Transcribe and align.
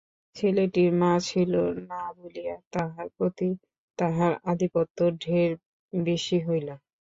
ছেলেটির 0.35 0.91
মা 1.01 1.11
ছিল 1.27 1.53
না 1.89 2.01
বলিয়া, 2.17 2.55
তাহার 2.73 3.07
প্রতি 3.17 3.49
তাহার 3.99 4.31
আধিপত্য 4.51 4.97
ঢের 5.21 5.51
বেশি 5.93 6.37
হইল। 6.47 6.67